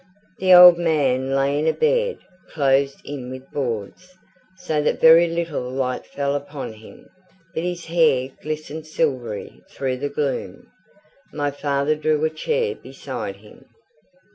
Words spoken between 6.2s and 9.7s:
upon him; but his hair glistened silvery